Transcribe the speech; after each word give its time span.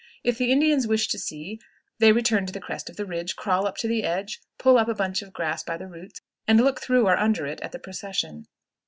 If 0.23 0.39
the 0.39 0.51
Indians 0.51 0.87
wish 0.87 1.07
to 1.09 1.19
see, 1.19 1.59
they 1.99 2.11
return 2.11 2.47
to 2.47 2.51
the 2.51 2.59
crest 2.59 2.89
of 2.89 2.95
the 2.95 3.05
ridge, 3.05 3.35
crawl 3.35 3.67
up 3.67 3.77
to 3.77 3.87
the 3.87 4.03
edge, 4.03 4.39
pull 4.57 4.79
up 4.79 4.87
a 4.89 4.95
bunch 4.95 5.21
of 5.21 5.31
grass 5.31 5.61
by 5.63 5.77
the 5.77 5.85
roots, 5.85 6.21
and 6.47 6.59
look 6.59 6.81
through 6.81 7.05
or 7.05 7.19
under 7.19 7.45
it 7.45 7.61
at 7.61 7.71
the 7.71 7.77
procession." 7.77 8.47